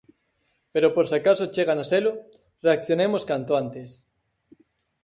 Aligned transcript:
Pero 0.73 0.87
por 0.95 1.05
se 1.09 1.15
acaso 1.19 1.51
chegan 1.55 1.79
a 1.83 1.85
selo, 1.91 2.11
reaccionemos 2.65 3.23
canto 3.31 3.51
antes. 3.63 3.89